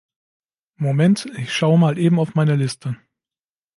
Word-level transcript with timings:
Moment, 0.79 1.27
ich 1.37 1.53
schaue 1.53 1.77
mal 1.77 1.99
eben 1.99 2.17
auf 2.19 2.33
meine 2.33 2.55
Liste. 2.55 2.97